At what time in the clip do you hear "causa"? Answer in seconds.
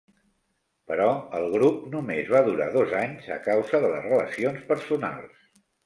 3.51-3.85